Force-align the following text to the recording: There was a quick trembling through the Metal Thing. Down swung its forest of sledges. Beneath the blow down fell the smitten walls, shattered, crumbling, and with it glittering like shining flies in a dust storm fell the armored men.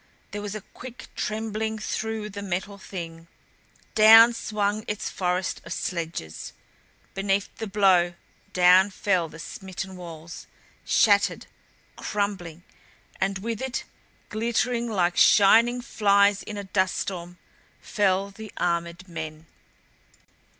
There 0.31 0.41
was 0.41 0.55
a 0.55 0.61
quick 0.73 1.09
trembling 1.15 1.77
through 1.77 2.31
the 2.31 2.41
Metal 2.41 2.79
Thing. 2.79 3.27
Down 3.93 4.33
swung 4.33 4.83
its 4.87 5.11
forest 5.11 5.61
of 5.63 5.71
sledges. 5.73 6.53
Beneath 7.13 7.55
the 7.57 7.67
blow 7.67 8.15
down 8.51 8.89
fell 8.89 9.29
the 9.29 9.37
smitten 9.37 9.95
walls, 9.95 10.47
shattered, 10.85 11.45
crumbling, 11.97 12.63
and 13.19 13.37
with 13.43 13.61
it 13.61 13.83
glittering 14.29 14.89
like 14.89 15.17
shining 15.17 15.81
flies 15.81 16.41
in 16.41 16.57
a 16.57 16.63
dust 16.63 16.97
storm 16.97 17.37
fell 17.79 18.31
the 18.31 18.51
armored 18.57 19.07
men. 19.07 19.45